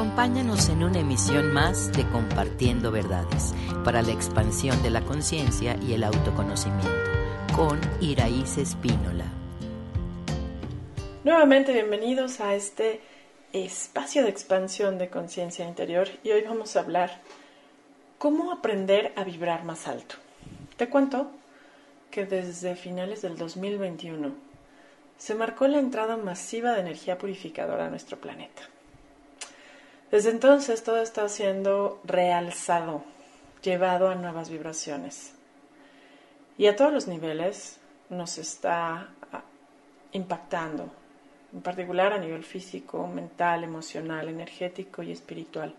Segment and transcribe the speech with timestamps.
[0.00, 3.52] Acompáñanos en una emisión más de Compartiendo Verdades
[3.84, 6.88] para la expansión de la conciencia y el autoconocimiento
[7.54, 9.26] con Iraíz Espínola.
[11.22, 13.02] Nuevamente bienvenidos a este
[13.52, 17.20] espacio de expansión de conciencia interior y hoy vamos a hablar
[18.16, 20.14] cómo aprender a vibrar más alto.
[20.78, 21.30] Te cuento
[22.10, 24.32] que desde finales del 2021
[25.18, 28.62] se marcó la entrada masiva de energía purificadora a nuestro planeta.
[30.10, 33.04] Desde entonces todo está siendo realzado,
[33.62, 35.34] llevado a nuevas vibraciones.
[36.58, 37.78] Y a todos los niveles
[38.08, 39.42] nos está ah,
[40.12, 40.92] impactando,
[41.52, 45.74] en particular a nivel físico, mental, emocional, energético y espiritual.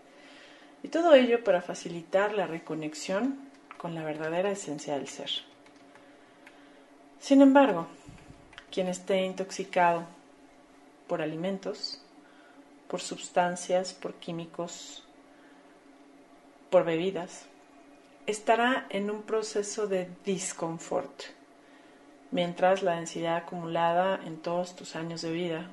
[0.82, 3.38] Y todo ello para facilitar la reconexión
[3.76, 5.30] con la verdadera esencia del ser.
[7.20, 7.86] Sin embargo,
[8.70, 10.04] quien esté intoxicado
[11.06, 12.01] por alimentos,
[12.92, 15.02] por sustancias, por químicos,
[16.68, 17.46] por bebidas,
[18.26, 21.22] estará en un proceso de disconfort,
[22.32, 25.70] mientras la densidad acumulada en todos tus años de vida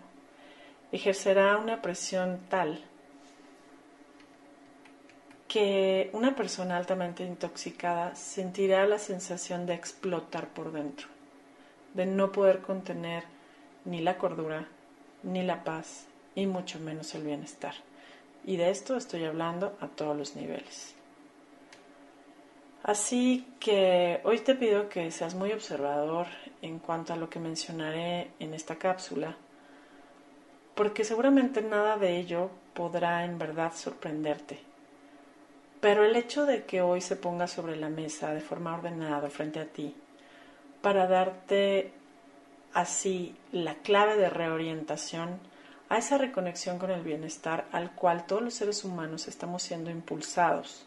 [0.94, 2.86] ejercerá una presión tal
[5.50, 11.10] que una persona altamente intoxicada sentirá la sensación de explotar por dentro,
[11.96, 13.26] de no poder contener
[13.84, 14.70] ni la cordura,
[15.24, 16.06] ni la paz,
[16.42, 17.74] y mucho menos el bienestar.
[18.46, 20.96] Y de esto estoy hablando a todos los niveles.
[22.84, 26.28] Así que hoy te pido que seas muy observador
[26.62, 29.36] en cuanto a lo que mencionaré en esta cápsula,
[30.76, 34.60] porque seguramente nada de ello podrá en verdad sorprenderte.
[35.82, 39.60] Pero el hecho de que hoy se ponga sobre la mesa de forma ordenada frente
[39.60, 39.94] a ti,
[40.82, 41.92] para darte
[42.74, 45.40] así la clave de reorientación,
[45.90, 50.86] a esa reconexión con el bienestar al cual todos los seres humanos estamos siendo impulsados.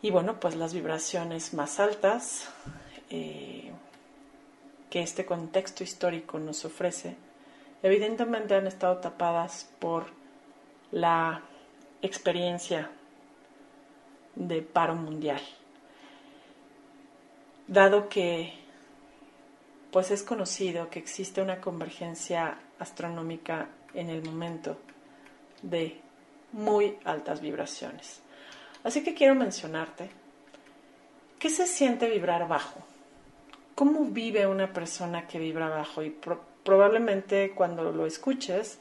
[0.00, 2.48] Y bueno, pues las vibraciones más altas
[3.10, 3.70] eh,
[4.88, 7.16] que este contexto histórico nos ofrece,
[7.82, 10.06] evidentemente han estado tapadas por
[10.90, 11.42] la
[12.00, 12.90] experiencia
[14.34, 15.40] de paro mundial.
[17.66, 18.54] Dado que
[19.90, 24.78] pues es conocido que existe una convergencia astronómica en el momento
[25.62, 26.00] de
[26.52, 28.20] muy altas vibraciones.
[28.84, 30.10] Así que quiero mencionarte,
[31.38, 32.80] ¿qué se siente vibrar bajo?
[33.74, 36.02] ¿Cómo vive una persona que vibra bajo?
[36.02, 36.16] Y
[36.62, 38.78] probablemente cuando lo escuches,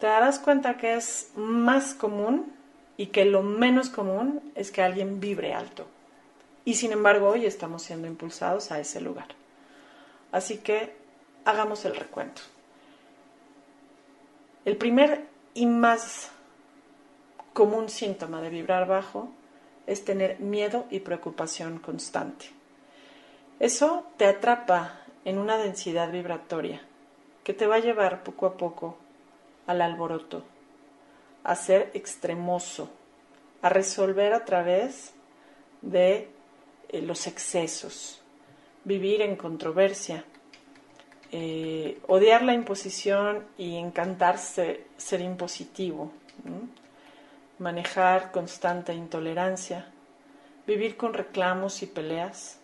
[0.00, 2.52] te darás cuenta que es más común
[2.96, 5.86] y que lo menos común es que alguien vibre alto.
[6.64, 9.28] Y sin embargo, hoy estamos siendo impulsados a ese lugar.
[10.32, 10.96] Así que
[11.44, 12.42] hagamos el recuento.
[14.66, 16.32] El primer y más
[17.52, 19.30] común síntoma de vibrar bajo
[19.86, 22.46] es tener miedo y preocupación constante.
[23.60, 26.82] Eso te atrapa en una densidad vibratoria
[27.44, 28.98] que te va a llevar poco a poco
[29.68, 30.42] al alboroto,
[31.44, 32.90] a ser extremoso,
[33.62, 35.14] a resolver a través
[35.80, 36.28] de
[36.88, 38.20] eh, los excesos,
[38.82, 40.24] vivir en controversia,
[41.32, 46.12] eh, odiar la imposición y encantarse ser impositivo,
[47.58, 49.86] manejar constante intolerancia,
[50.66, 52.58] vivir con reclamos y peleas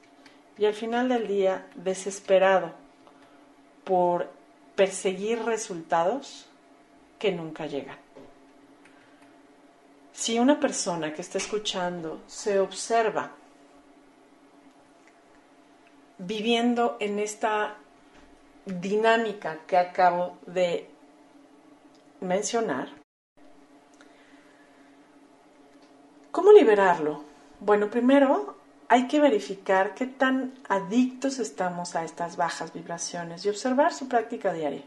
[0.58, 2.72] y al final del día desesperado
[3.84, 4.30] por
[4.76, 6.46] perseguir resultados
[7.18, 7.98] que nunca llegan.
[10.12, 13.32] Si una persona que está escuchando se observa
[16.18, 17.76] viviendo en esta
[18.66, 20.88] dinámica que acabo de
[22.20, 22.88] mencionar.
[26.30, 27.24] ¿Cómo liberarlo?
[27.60, 28.56] Bueno, primero
[28.88, 34.52] hay que verificar qué tan adictos estamos a estas bajas vibraciones y observar su práctica
[34.52, 34.84] diaria.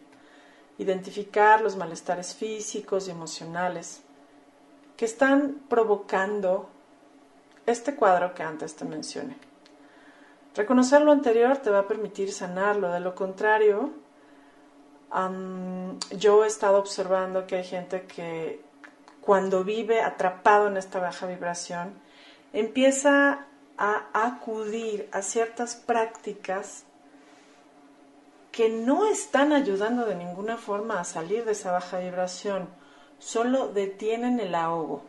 [0.77, 4.01] Identificar los malestares físicos y emocionales
[4.97, 6.69] que están provocando
[7.65, 9.37] este cuadro que antes te mencioné.
[10.55, 13.91] Reconocer lo anterior te va a permitir sanarlo, de lo contrario,
[16.11, 18.61] yo he estado observando que hay gente que
[19.21, 21.93] cuando vive atrapado en esta baja vibración,
[22.53, 23.47] empieza
[23.77, 26.85] a acudir a ciertas prácticas
[28.51, 32.69] que no están ayudando de ninguna forma a salir de esa baja vibración,
[33.19, 35.03] solo detienen el ahogo.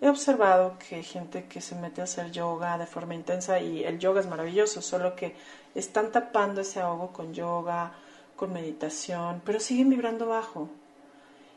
[0.00, 3.82] He observado que hay gente que se mete a hacer yoga de forma intensa y
[3.82, 5.34] el yoga es maravilloso, solo que
[5.74, 7.92] están tapando ese ahogo con yoga,
[8.36, 10.68] con meditación, pero siguen vibrando bajo.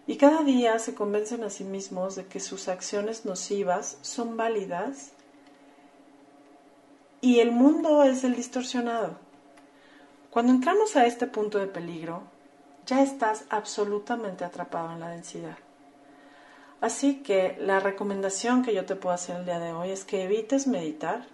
[0.07, 5.11] Y cada día se convencen a sí mismos de que sus acciones nocivas son válidas
[7.21, 9.17] y el mundo es el distorsionado.
[10.31, 12.23] Cuando entramos a este punto de peligro,
[12.88, 15.57] ya estás absolutamente atrapado en la densidad.
[16.81, 20.23] Así que la recomendación que yo te puedo hacer el día de hoy es que
[20.23, 21.25] evites meditar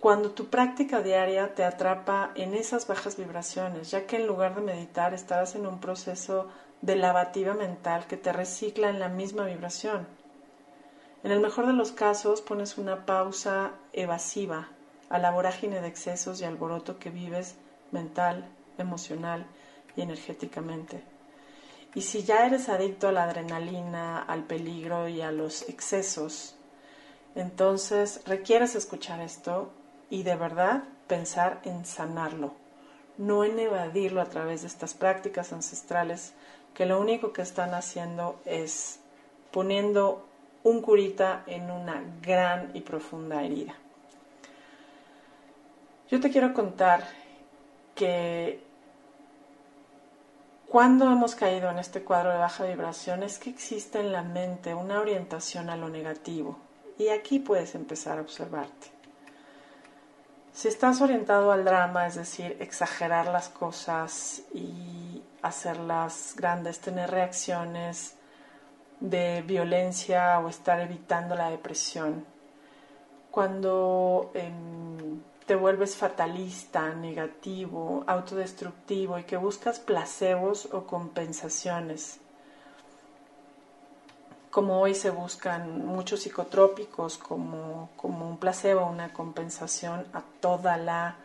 [0.00, 4.60] cuando tu práctica diaria te atrapa en esas bajas vibraciones, ya que en lugar de
[4.60, 6.46] meditar estarás en un proceso
[6.80, 10.06] de lavativa mental que te recicla en la misma vibración.
[11.24, 14.68] En el mejor de los casos pones una pausa evasiva
[15.08, 17.56] a la vorágine de excesos y alboroto que vives
[17.90, 18.44] mental,
[18.78, 19.44] emocional
[19.96, 21.15] y energéticamente.
[21.96, 26.54] Y si ya eres adicto a la adrenalina, al peligro y a los excesos,
[27.34, 29.70] entonces requieres escuchar esto
[30.10, 32.52] y de verdad pensar en sanarlo,
[33.16, 36.34] no en evadirlo a través de estas prácticas ancestrales
[36.74, 39.00] que lo único que están haciendo es
[39.50, 40.28] poniendo
[40.64, 43.74] un curita en una gran y profunda herida.
[46.10, 47.08] Yo te quiero contar
[47.94, 48.65] que
[50.68, 54.74] cuando hemos caído en este cuadro de baja vibración es que existe en la mente
[54.74, 56.58] una orientación a lo negativo.
[56.98, 58.88] Y aquí puedes empezar a observarte.
[60.52, 68.14] Si estás orientado al drama, es decir, exagerar las cosas y hacerlas grandes, tener reacciones
[69.00, 72.24] de violencia o estar evitando la depresión,
[73.30, 74.32] cuando
[75.46, 82.18] te vuelves fatalista, negativo, autodestructivo y que buscas placebos o compensaciones.
[84.50, 91.16] Como hoy se buscan muchos psicotrópicos como, como un placebo, una compensación a toda la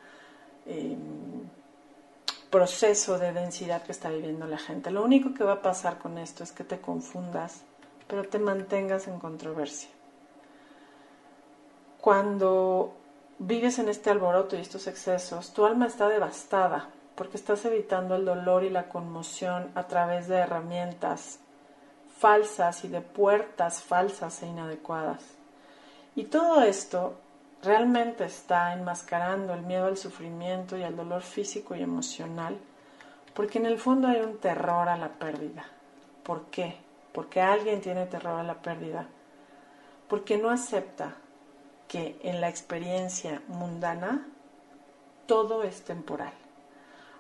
[0.68, 1.50] em,
[2.52, 4.92] proceso de densidad que está viviendo la gente.
[4.92, 7.62] Lo único que va a pasar con esto es que te confundas,
[8.08, 9.90] pero te mantengas en controversia.
[12.02, 13.01] Cuando
[13.44, 18.24] vives en este alboroto y estos excesos, tu alma está devastada porque estás evitando el
[18.24, 21.40] dolor y la conmoción a través de herramientas
[22.20, 25.24] falsas y de puertas falsas e inadecuadas.
[26.16, 27.16] Y todo esto
[27.64, 32.60] realmente está enmascarando el miedo al sufrimiento y al dolor físico y emocional,
[33.34, 35.66] porque en el fondo hay un terror a la pérdida.
[36.22, 36.78] ¿Por qué?
[37.12, 39.08] Porque alguien tiene terror a la pérdida.
[40.08, 41.16] Porque no acepta
[41.92, 44.26] que en la experiencia mundana
[45.26, 46.32] todo es temporal.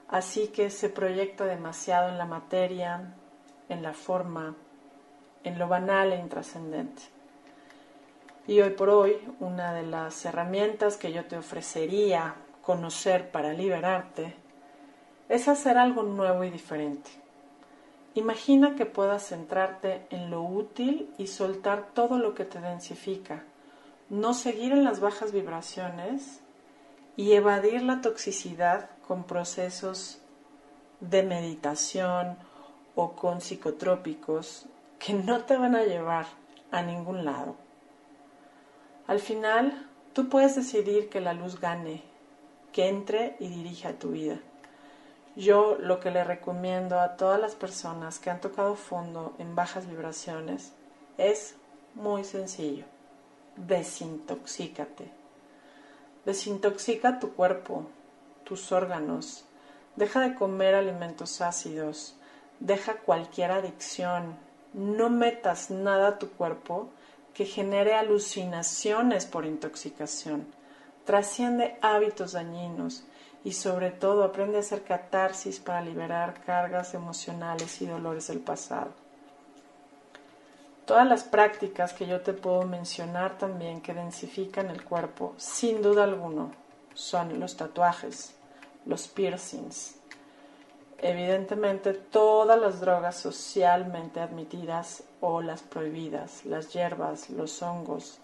[0.07, 3.13] Así que se proyecta demasiado en la materia,
[3.67, 4.55] en la forma,
[5.43, 7.01] en lo banal e intrascendente.
[8.47, 14.35] Y hoy por hoy, una de las herramientas que yo te ofrecería conocer para liberarte
[15.27, 17.11] es hacer algo nuevo y diferente.
[18.15, 23.43] Imagina que puedas centrarte en lo útil y soltar todo lo que te densifica
[24.11, 26.41] no seguir en las bajas vibraciones
[27.15, 30.19] y evadir la toxicidad con procesos
[30.99, 32.37] de meditación
[32.93, 34.65] o con psicotrópicos
[34.99, 36.25] que no te van a llevar
[36.71, 37.55] a ningún lado.
[39.07, 42.03] Al final, tú puedes decidir que la luz gane,
[42.73, 44.39] que entre y dirija tu vida.
[45.37, 49.87] Yo lo que le recomiendo a todas las personas que han tocado fondo en bajas
[49.87, 50.73] vibraciones
[51.17, 51.55] es
[51.95, 52.83] muy sencillo
[53.55, 55.11] desintoxícate.
[56.25, 57.87] Desintoxica tu cuerpo,
[58.43, 59.45] tus órganos.
[59.95, 62.15] Deja de comer alimentos ácidos.
[62.59, 64.37] Deja cualquier adicción.
[64.73, 66.89] No metas nada a tu cuerpo
[67.33, 70.45] que genere alucinaciones por intoxicación.
[71.05, 73.03] Trasciende hábitos dañinos
[73.43, 79.00] y sobre todo aprende a hacer catarsis para liberar cargas emocionales y dolores del pasado.
[80.85, 86.03] Todas las prácticas que yo te puedo mencionar también que densifican el cuerpo, sin duda
[86.03, 86.51] alguno,
[86.93, 88.33] son los tatuajes,
[88.85, 89.95] los piercings.
[90.97, 98.19] Evidentemente, todas las drogas socialmente admitidas o las prohibidas, las hierbas, los hongos,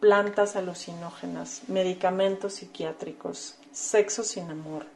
[0.00, 4.86] plantas alucinógenas, medicamentos psiquiátricos, sexo sin amor,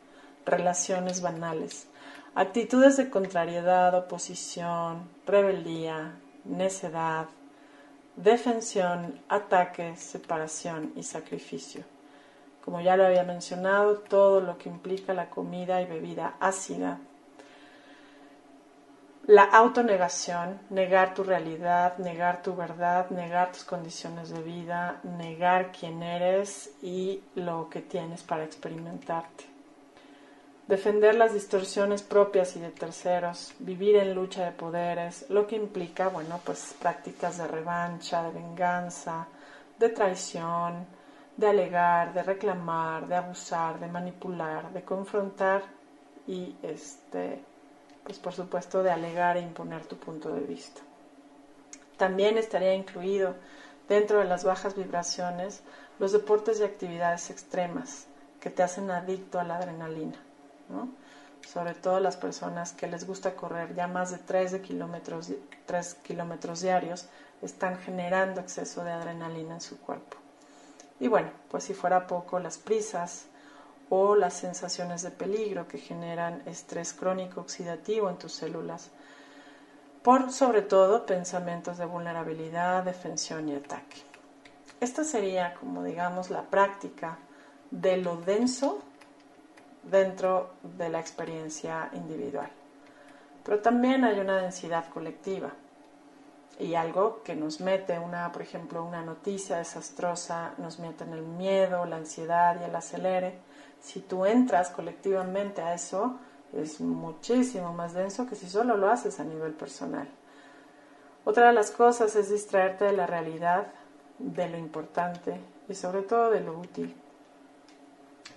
[0.44, 1.86] relaciones banales,
[2.34, 7.26] actitudes de contrariedad, oposición, rebeldía, necedad,
[8.16, 11.84] defensión, ataque, separación y sacrificio.
[12.64, 16.98] Como ya lo había mencionado, todo lo que implica la comida y bebida ácida.
[19.26, 26.02] La autonegación, negar tu realidad, negar tu verdad, negar tus condiciones de vida, negar quién
[26.02, 29.51] eres y lo que tienes para experimentarte.
[30.66, 36.08] Defender las distorsiones propias y de terceros, vivir en lucha de poderes, lo que implica,
[36.08, 39.26] bueno, pues prácticas de revancha, de venganza,
[39.78, 40.86] de traición,
[41.36, 45.62] de alegar, de reclamar, de abusar, de manipular, de confrontar
[46.26, 47.42] y este
[48.04, 50.80] pues por supuesto de alegar e imponer tu punto de vista.
[51.96, 53.36] También estaría incluido
[53.88, 55.62] dentro de las bajas vibraciones
[55.98, 58.06] los deportes y actividades extremas
[58.40, 60.18] que te hacen adicto a la adrenalina,
[61.46, 65.30] sobre todo las personas que les gusta correr ya más de 3, kilómetros,
[65.66, 67.06] 3 kilómetros diarios
[67.42, 70.16] están generando exceso de adrenalina en su cuerpo.
[71.00, 73.26] Y bueno, pues si fuera poco, las prisas
[73.90, 78.90] o las sensaciones de peligro que generan estrés crónico oxidativo en tus células,
[80.02, 84.02] por sobre todo pensamientos de vulnerabilidad, defensión y ataque.
[84.80, 87.18] Esta sería, como digamos, la práctica
[87.70, 88.82] de lo denso
[89.82, 92.50] dentro de la experiencia individual.
[93.44, 95.52] Pero también hay una densidad colectiva
[96.58, 101.22] y algo que nos mete una, por ejemplo, una noticia desastrosa, nos mete en el
[101.22, 103.38] miedo, la ansiedad y el acelere.
[103.80, 106.18] Si tú entras colectivamente a eso,
[106.52, 110.08] es muchísimo más denso que si solo lo haces a nivel personal.
[111.24, 113.68] Otra de las cosas es distraerte de la realidad,
[114.18, 116.94] de lo importante y sobre todo de lo útil,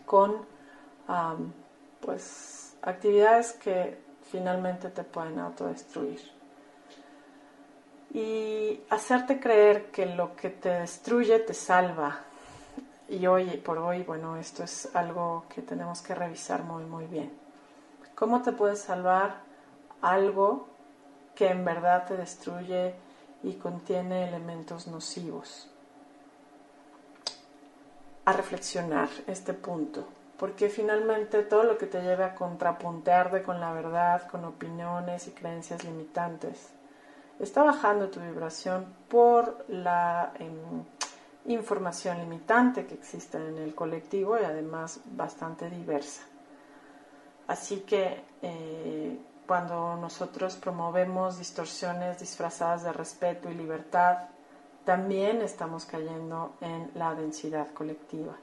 [0.05, 0.54] con
[2.01, 3.97] pues actividades que
[4.31, 6.35] finalmente te pueden autodestruir
[8.15, 12.21] y hacerte creer que lo que te destruye te salva.
[13.09, 17.37] Y hoy por hoy, bueno, esto es algo que tenemos que revisar muy, muy bien.
[18.15, 19.41] ¿Cómo te puedes salvar
[20.01, 20.69] algo
[21.35, 22.95] que en verdad te destruye
[23.43, 25.69] y contiene elementos nocivos?
[28.23, 30.07] A reflexionar este punto,
[30.37, 35.31] porque finalmente todo lo que te lleve a contrapuntearte con la verdad, con opiniones y
[35.31, 36.71] creencias limitantes,
[37.39, 40.83] está bajando tu vibración por la em,
[41.45, 46.23] información limitante que existe en el colectivo y además bastante diversa.
[47.47, 54.29] Así que eh, cuando nosotros promovemos distorsiones disfrazadas de respeto y libertad,
[54.83, 58.35] también estamos cayendo en la densidad colectiva.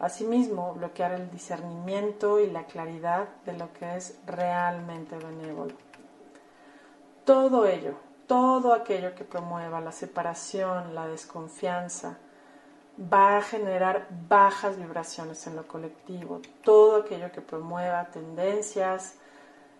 [0.00, 5.74] Asimismo, bloquear el discernimiento y la claridad de lo que es realmente benévolo.
[7.24, 12.16] Todo ello todo aquello que promueva la separación, la desconfianza,
[13.12, 16.40] va a generar bajas vibraciones en lo colectivo.
[16.62, 19.16] Todo aquello que promueva tendencias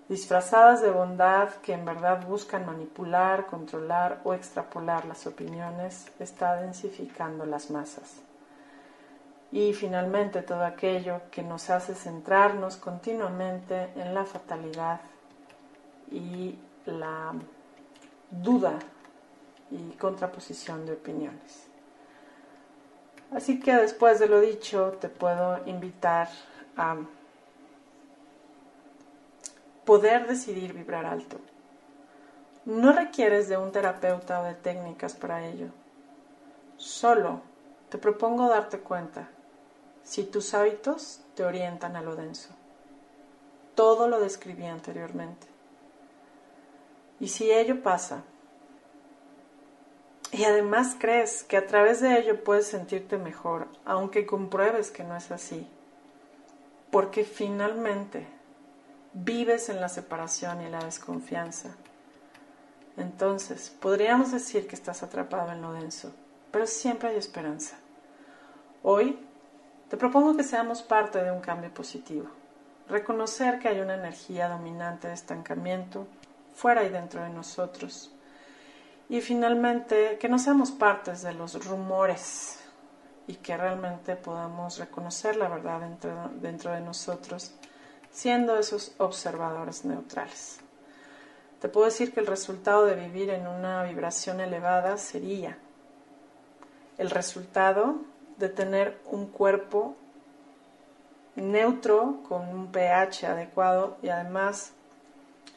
[0.09, 7.47] disfrazadas de bondad que en verdad buscan manipular, controlar o extrapolar las opiniones está densificando
[7.47, 8.21] las masas.
[9.53, 15.01] Y finalmente todo aquello que nos hace centrarnos continuamente en la fatalidad
[16.11, 17.33] y la
[18.31, 18.79] duda
[19.71, 21.67] y contraposición de opiniones.
[23.33, 26.29] Así que después de lo dicho, te puedo invitar
[26.77, 26.97] a
[29.85, 31.39] poder decidir vibrar alto.
[32.65, 35.69] No requieres de un terapeuta o de técnicas para ello.
[36.77, 37.41] Solo
[37.89, 39.29] te propongo darte cuenta
[40.11, 42.49] si tus hábitos te orientan a lo denso.
[43.77, 45.47] Todo lo describí anteriormente.
[47.21, 48.25] Y si ello pasa,
[50.33, 55.15] y además crees que a través de ello puedes sentirte mejor, aunque compruebes que no
[55.15, 55.65] es así,
[56.91, 58.27] porque finalmente
[59.13, 61.69] vives en la separación y la desconfianza.
[62.97, 66.13] Entonces, podríamos decir que estás atrapado en lo denso,
[66.51, 67.77] pero siempre hay esperanza.
[68.83, 69.30] Hoy
[69.91, 72.29] te propongo que seamos parte de un cambio positivo,
[72.89, 76.07] reconocer que hay una energía dominante de estancamiento,
[76.55, 78.13] fuera y dentro de nosotros.
[79.09, 82.61] Y finalmente, que no seamos partes de los rumores
[83.27, 87.53] y que realmente podamos reconocer la verdad dentro, dentro de nosotros,
[88.13, 90.61] siendo esos observadores neutrales.
[91.61, 95.59] Te puedo decir que el resultado de vivir en una vibración elevada sería
[96.97, 97.97] el resultado
[98.41, 99.95] de tener un cuerpo
[101.37, 104.73] neutro con un pH adecuado y además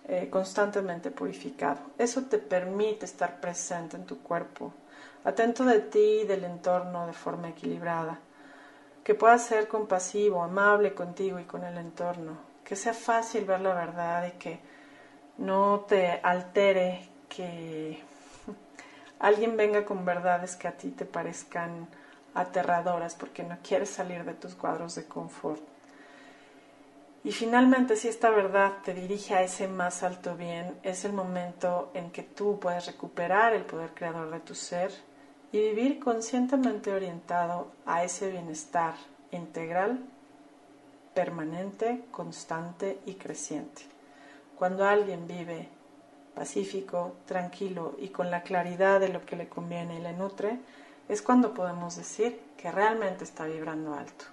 [0.07, 1.79] eh, constantemente purificado.
[1.97, 4.73] Eso te permite estar presente en tu cuerpo,
[5.23, 8.19] atento de ti y del entorno de forma equilibrada,
[9.03, 13.73] que puedas ser compasivo, amable contigo y con el entorno, que sea fácil ver la
[13.73, 14.59] verdad y que
[15.37, 18.03] no te altere que
[19.19, 21.87] alguien venga con verdades que a ti te parezcan
[22.33, 25.61] aterradoras porque no quieres salir de tus cuadros de confort
[27.23, 31.89] Y finalmente, si esta verdad te dirige a ese más alto bien, es el momento
[31.93, 34.91] en que tú puedes recuperar el poder creador de tu ser
[35.53, 38.95] y vivir conscientemente orientado a ese bienestar
[39.31, 39.99] integral,
[41.13, 43.83] permanente, constante y creciente.
[44.57, 45.69] Cuando alguien vive
[46.35, 50.59] pacífico, tranquilo y con la claridad de lo que le conviene y le nutre,
[51.09, 54.25] es cuando podemos decir que realmente está vibrando alto.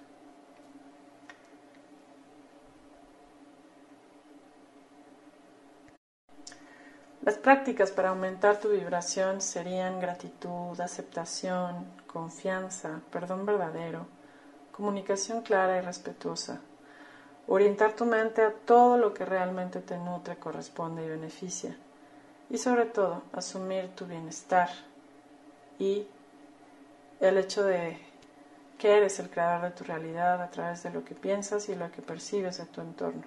[7.23, 14.07] Las prácticas para aumentar tu vibración serían gratitud, aceptación, confianza, perdón verdadero,
[14.71, 16.61] comunicación clara y respetuosa,
[17.47, 21.77] orientar tu mente a todo lo que realmente te nutre, corresponde y beneficia,
[22.49, 24.69] y sobre todo asumir tu bienestar
[25.77, 26.07] y
[27.21, 27.97] el hecho de
[28.77, 31.91] que eres el creador de tu realidad a través de lo que piensas y lo
[31.91, 33.23] que percibes de tu entorno.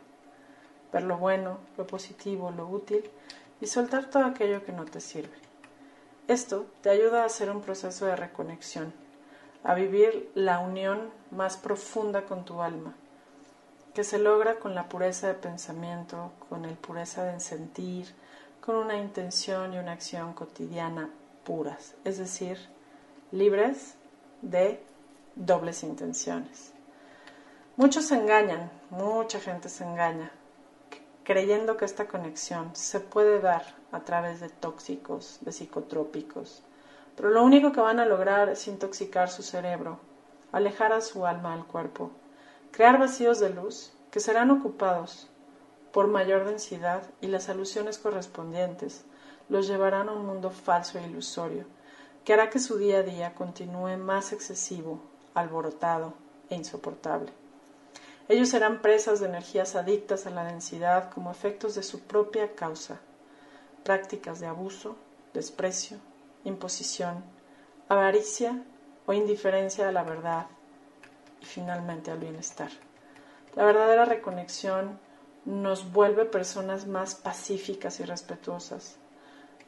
[0.92, 3.08] Ver lo bueno, lo positivo, lo útil
[3.60, 5.36] y soltar todo aquello que no te sirve.
[6.26, 8.92] Esto te ayuda a hacer un proceso de reconexión,
[9.62, 12.94] a vivir la unión más profunda con tu alma,
[13.94, 18.12] que se logra con la pureza de pensamiento, con la pureza de sentir,
[18.60, 21.10] con una intención y una acción cotidiana
[21.44, 22.73] puras, es decir,
[23.30, 23.94] libres
[24.42, 24.82] de
[25.34, 26.72] dobles intenciones.
[27.76, 30.30] Muchos se engañan, mucha gente se engaña,
[31.24, 36.62] creyendo que esta conexión se puede dar a través de tóxicos, de psicotrópicos,
[37.16, 39.98] pero lo único que van a lograr es intoxicar su cerebro,
[40.52, 42.10] alejar a su alma del cuerpo,
[42.70, 45.28] crear vacíos de luz que serán ocupados
[45.92, 49.04] por mayor densidad y las alusiones correspondientes
[49.48, 51.64] los llevarán a un mundo falso e ilusorio,
[52.24, 55.00] que hará que su día a día continúe más excesivo,
[55.34, 56.14] alborotado
[56.48, 57.32] e insoportable.
[58.28, 63.00] Ellos serán presas de energías adictas a la densidad como efectos de su propia causa,
[63.82, 64.96] prácticas de abuso,
[65.34, 65.98] desprecio,
[66.44, 67.22] imposición,
[67.88, 68.62] avaricia
[69.04, 70.46] o indiferencia a la verdad
[71.42, 72.70] y finalmente al bienestar.
[73.54, 74.98] La verdadera reconexión
[75.44, 78.96] nos vuelve personas más pacíficas y respetuosas,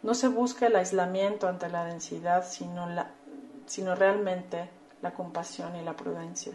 [0.06, 3.10] no se busca el aislamiento ante la densidad, sino, la,
[3.66, 4.70] sino realmente
[5.02, 6.52] la compasión y la prudencia.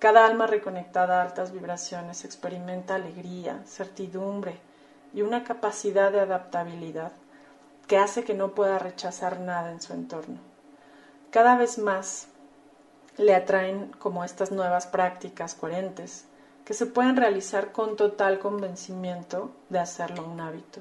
[0.00, 4.58] Cada alma reconectada a altas vibraciones experimenta alegría, certidumbre
[5.14, 7.12] y una capacidad de adaptabilidad
[7.86, 10.40] que hace que no pueda rechazar nada en su entorno.
[11.30, 12.26] Cada vez más
[13.16, 16.24] le atraen como estas nuevas prácticas coherentes
[16.64, 20.80] que se pueden realizar con total convencimiento de hacerlo un hábito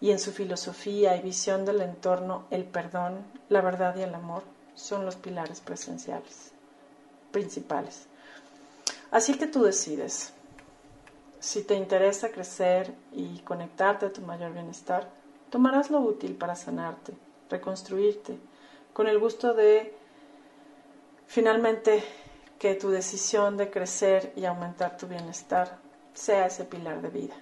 [0.00, 4.42] y en su filosofía y visión del entorno el perdón, la verdad y el amor
[4.74, 6.52] son los pilares presenciales,
[7.32, 8.06] principales.
[9.10, 10.32] Así que tú decides.
[11.38, 15.08] Si te interesa crecer y conectarte a tu mayor bienestar,
[15.50, 17.14] tomarás lo útil para sanarte,
[17.48, 18.38] reconstruirte,
[18.92, 19.94] con el gusto de
[21.26, 22.02] finalmente
[22.58, 25.78] que tu decisión de crecer y aumentar tu bienestar
[26.14, 27.34] sea ese pilar de vida.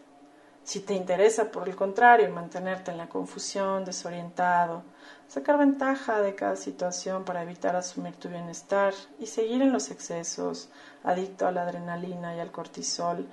[0.64, 4.82] Si te interesa, por el contrario, mantenerte en la confusión, desorientado,
[5.28, 10.70] sacar ventaja de cada situación para evitar asumir tu bienestar y seguir en los excesos,
[11.02, 13.28] adicto a la adrenalina y al cortisol,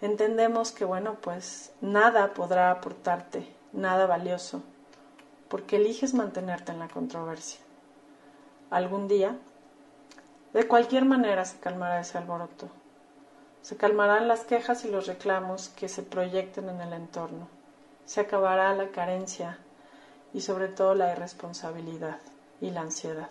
[0.00, 4.64] entendemos que, bueno, pues nada podrá aportarte, nada valioso,
[5.48, 7.60] porque eliges mantenerte en la controversia.
[8.70, 9.36] Algún día,
[10.52, 12.81] de cualquier manera se calmará ese alboroto
[13.62, 17.48] se calmarán las quejas y los reclamos que se proyecten en el entorno.
[18.04, 19.58] Se acabará la carencia
[20.34, 22.18] y sobre todo la irresponsabilidad
[22.60, 23.30] y la ansiedad.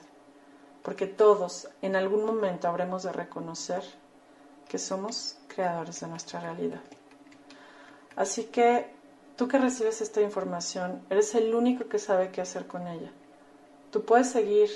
[0.83, 3.83] Porque todos en algún momento habremos de reconocer
[4.69, 6.81] que somos creadores de nuestra realidad.
[8.15, 8.89] Así que
[9.35, 13.11] tú que recibes esta información, eres el único que sabe qué hacer con ella.
[13.91, 14.69] Tú puedes seguir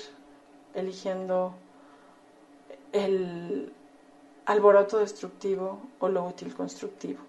[0.74, 1.54] eligiendo
[2.92, 3.72] el
[4.46, 7.20] alboroto destructivo o lo útil constructivo.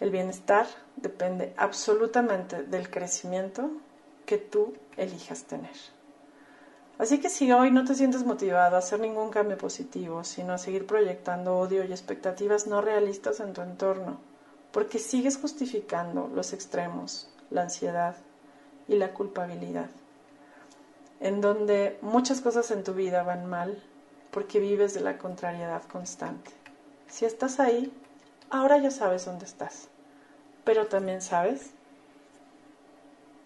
[0.00, 3.70] El bienestar depende absolutamente del crecimiento
[4.26, 5.76] que tú elijas tener.
[6.98, 10.58] Así que si hoy no te sientes motivado a hacer ningún cambio positivo, sino a
[10.58, 14.18] seguir proyectando odio y expectativas no realistas en tu entorno,
[14.72, 18.16] porque sigues justificando los extremos, la ansiedad
[18.88, 19.90] y la culpabilidad,
[21.20, 23.82] en donde muchas cosas en tu vida van mal
[24.32, 26.50] porque vives de la contrariedad constante.
[27.06, 27.92] Si estás ahí,
[28.50, 29.88] ahora ya sabes dónde estás,
[30.64, 31.70] pero también sabes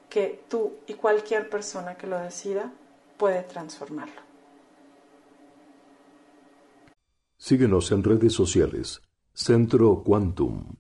[0.09, 2.73] que tú y cualquier persona que lo decida
[3.19, 4.23] puede transformarlo.
[7.37, 9.03] Síguenos en redes sociales.
[9.35, 10.77] Centro Quantum.